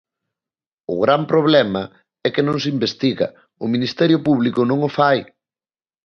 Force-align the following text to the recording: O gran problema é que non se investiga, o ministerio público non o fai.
O 0.93 0.95
gran 1.03 1.21
problema 1.31 1.83
é 2.27 2.27
que 2.33 2.45
non 2.47 2.57
se 2.63 2.71
investiga, 2.75 3.27
o 3.63 3.65
ministerio 3.73 4.19
público 4.27 4.59
non 4.69 4.79
o 4.87 4.89
fai. 4.97 5.17